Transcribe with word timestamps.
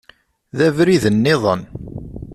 D 0.57 0.59
arid-nniḍen. 0.67 1.61